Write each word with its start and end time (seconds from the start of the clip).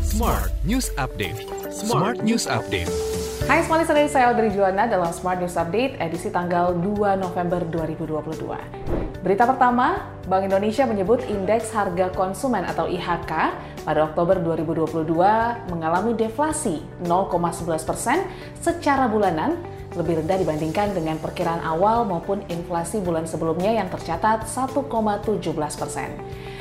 Smart 0.00 0.48
News 0.64 0.88
Update. 0.96 1.44
Smart 1.68 2.24
News 2.24 2.48
Update. 2.48 2.88
Hai 3.44 3.60
semuanya, 3.60 3.84
sore 3.84 4.08
saya 4.08 4.32
Audrey 4.32 4.48
Juwana 4.48 4.88
dalam 4.88 5.12
Smart 5.12 5.44
News 5.44 5.60
Update 5.60 6.00
edisi 6.00 6.32
tanggal 6.32 6.72
2 6.72 7.20
November 7.20 7.60
2022. 7.68 9.20
Berita 9.20 9.44
pertama, 9.44 10.08
Bank 10.24 10.48
Indonesia 10.48 10.88
menyebut 10.88 11.20
indeks 11.28 11.68
harga 11.76 12.08
konsumen 12.16 12.64
atau 12.64 12.88
IHK 12.88 13.32
pada 13.84 14.00
Oktober 14.08 14.40
2022 14.40 15.04
mengalami 15.68 16.16
deflasi 16.16 16.80
0,11 17.04 17.84
persen 17.84 18.24
secara 18.56 19.04
bulanan 19.04 19.60
lebih 20.00 20.24
rendah 20.24 20.40
dibandingkan 20.40 20.96
dengan 20.96 21.20
perkiraan 21.20 21.60
awal 21.60 22.08
maupun 22.08 22.40
inflasi 22.48 23.04
bulan 23.04 23.28
sebelumnya 23.28 23.76
yang 23.76 23.92
tercatat 23.92 24.48
1,17 24.48 25.44
persen 25.76 26.08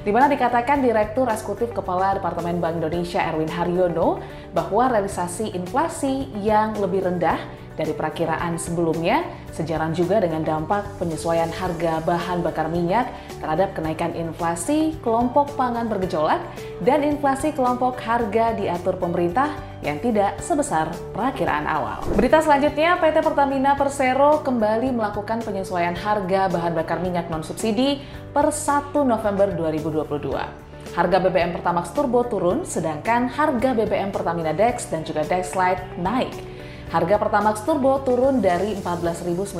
di 0.00 0.08
mana 0.08 0.32
dikatakan 0.32 0.80
Direktur 0.80 1.28
Eksekutif 1.28 1.76
Kepala 1.76 2.16
Departemen 2.16 2.56
Bank 2.56 2.80
Indonesia 2.80 3.20
Erwin 3.20 3.52
Haryono 3.52 4.16
bahwa 4.56 4.88
realisasi 4.88 5.52
inflasi 5.52 6.32
yang 6.40 6.72
lebih 6.80 7.04
rendah 7.04 7.36
dari 7.78 7.94
perakiraan 7.94 8.58
sebelumnya, 8.58 9.24
sejalan 9.54 9.94
juga 9.94 10.20
dengan 10.22 10.42
dampak 10.42 10.98
penyesuaian 10.98 11.48
harga 11.50 12.02
bahan 12.02 12.42
bakar 12.42 12.68
minyak 12.68 13.10
terhadap 13.40 13.72
kenaikan 13.72 14.12
inflasi 14.14 14.94
kelompok 15.00 15.54
pangan 15.54 15.86
bergejolak 15.86 16.42
dan 16.84 17.02
inflasi 17.06 17.54
kelompok 17.54 17.98
harga 18.02 18.52
diatur 18.58 18.98
pemerintah 19.00 19.54
yang 19.80 19.96
tidak 19.98 20.36
sebesar 20.44 20.92
perakiraan 21.16 21.64
awal. 21.64 22.04
Berita 22.12 22.44
selanjutnya, 22.44 23.00
PT 23.00 23.24
Pertamina 23.24 23.72
Persero 23.76 24.44
kembali 24.44 24.92
melakukan 24.92 25.40
penyesuaian 25.40 25.96
harga 25.96 26.52
bahan 26.52 26.76
bakar 26.76 27.00
minyak 27.00 27.32
non-subsidi 27.32 28.04
per 28.36 28.52
1 28.52 28.92
November 28.92 29.48
2022. 29.56 30.70
Harga 30.90 31.22
BBM 31.22 31.54
Pertamax 31.54 31.94
Turbo 31.94 32.26
turun, 32.26 32.66
sedangkan 32.66 33.30
harga 33.30 33.72
BBM 33.78 34.10
Pertamina 34.10 34.50
Dex 34.50 34.90
dan 34.90 35.06
juga 35.06 35.22
Dex 35.22 35.54
Lite 35.54 35.80
naik. 36.02 36.49
Harga 36.90 37.22
Pertamax 37.22 37.62
Turbo 37.62 38.02
turun 38.02 38.42
dari 38.42 38.74
14.950 38.74 39.54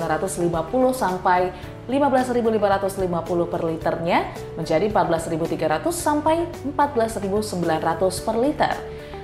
sampai 0.90 1.54
15.550 1.86 3.46
per 3.46 3.62
liternya 3.62 4.18
menjadi 4.58 4.90
14.300 4.90 5.94
sampai 5.94 6.42
14.900 6.74 8.26
per 8.26 8.34
liter. 8.34 8.74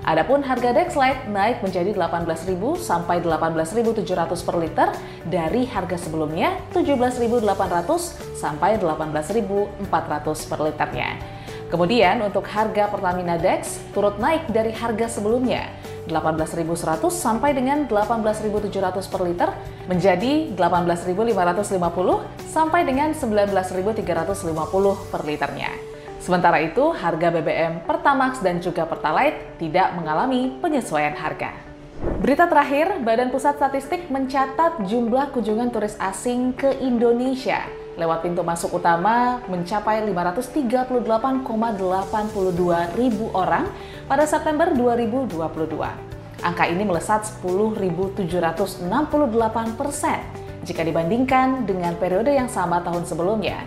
Adapun 0.07 0.39
harga 0.47 0.71
Dexlite 0.71 1.27
naik 1.27 1.67
menjadi 1.67 1.91
18.000 1.91 2.55
sampai 2.79 3.19
18.700 3.27 3.98
per 4.47 4.55
liter 4.55 4.89
dari 5.27 5.67
harga 5.67 5.98
sebelumnya 5.98 6.63
17.800 6.70 8.39
sampai 8.39 8.79
18.400 8.79 9.83
per 10.47 10.59
liternya. 10.63 11.11
Kemudian 11.67 12.23
untuk 12.23 12.47
harga 12.47 12.87
Pertamina 12.87 13.35
Dex 13.35 13.83
turut 13.91 14.15
naik 14.23 14.47
dari 14.55 14.70
harga 14.70 15.19
sebelumnya 15.19 15.67
18.100 16.07 17.11
sampai 17.11 17.55
dengan 17.55 17.87
18.700 17.87 19.12
per 19.12 19.21
liter 19.23 19.51
menjadi 19.87 20.55
18.550 20.55 22.51
sampai 22.51 22.81
dengan 22.83 23.15
19.350 23.15 25.13
per 25.13 25.23
liternya. 25.27 25.71
Sementara 26.23 26.59
itu, 26.59 26.91
harga 26.91 27.29
BBM 27.31 27.87
Pertamax 27.87 28.43
dan 28.43 28.59
juga 28.59 28.83
Pertalite 28.83 29.59
tidak 29.63 29.95
mengalami 29.95 30.59
penyesuaian 30.59 31.15
harga. 31.15 31.55
Berita 32.19 32.51
terakhir, 32.51 32.98
Badan 33.07 33.31
Pusat 33.31 33.63
Statistik 33.63 34.11
mencatat 34.11 34.83
jumlah 34.91 35.31
kunjungan 35.31 35.70
turis 35.70 35.95
asing 36.03 36.51
ke 36.53 36.83
Indonesia 36.83 37.86
lewat 37.97 38.22
pintu 38.22 38.44
masuk 38.44 38.77
utama 38.77 39.41
mencapai 39.48 40.05
538,82 40.05 41.41
ribu 42.94 43.33
orang 43.33 43.66
pada 44.05 44.28
September 44.28 44.69
2022. 44.70 46.44
Angka 46.44 46.64
ini 46.69 46.84
melesat 46.84 47.24
10.768 47.41 48.86
persen 49.74 50.20
jika 50.62 50.85
dibandingkan 50.85 51.64
dengan 51.64 51.96
periode 51.96 52.30
yang 52.36 52.52
sama 52.52 52.85
tahun 52.85 53.08
sebelumnya. 53.08 53.64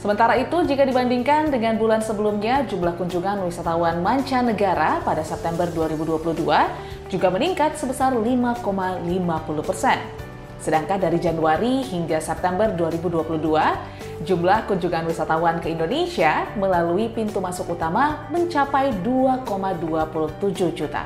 Sementara 0.00 0.38
itu, 0.38 0.62
jika 0.64 0.86
dibandingkan 0.86 1.50
dengan 1.50 1.74
bulan 1.80 1.98
sebelumnya, 1.98 2.62
jumlah 2.68 2.94
kunjungan 2.94 3.42
wisatawan 3.42 4.00
mancanegara 4.04 5.02
pada 5.02 5.26
September 5.26 5.66
2022 5.66 6.46
juga 7.10 7.28
meningkat 7.32 7.74
sebesar 7.74 8.14
5,50 8.14 9.02
persen. 9.66 10.25
Sedangkan 10.60 10.98
dari 10.98 11.20
Januari 11.20 11.84
hingga 11.84 12.18
September 12.18 12.72
2022, 12.72 14.24
jumlah 14.24 14.64
kunjungan 14.64 15.04
wisatawan 15.04 15.60
ke 15.60 15.72
Indonesia 15.72 16.48
melalui 16.56 17.12
pintu 17.12 17.40
masuk 17.40 17.76
utama 17.76 18.28
mencapai 18.32 18.92
2,27 19.04 20.72
juta. 20.72 21.04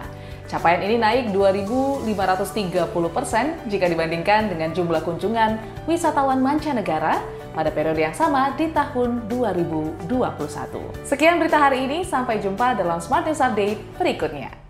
Capaian 0.50 0.82
ini 0.82 0.98
naik 0.98 1.30
2.530 1.30 2.06
persen 3.14 3.54
jika 3.70 3.86
dibandingkan 3.86 4.50
dengan 4.50 4.74
jumlah 4.74 4.98
kunjungan 5.06 5.58
wisatawan 5.86 6.42
mancanegara 6.42 7.22
pada 7.54 7.70
periode 7.70 8.02
yang 8.02 8.14
sama 8.14 8.54
di 8.58 8.70
tahun 8.70 9.30
2021. 9.30 10.10
Sekian 11.06 11.38
berita 11.38 11.58
hari 11.58 11.86
ini, 11.86 12.02
sampai 12.02 12.42
jumpa 12.42 12.78
dalam 12.78 12.98
Smart 12.98 13.26
News 13.26 13.42
Update 13.42 13.78
berikutnya. 13.98 14.60